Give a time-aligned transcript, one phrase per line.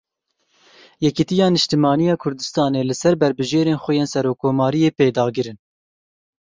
[1.05, 5.57] Yêkîtiya Niştimaniya Kurdistanê li ser berbijêrên xwe yên Serokkomariyê pêdagir in.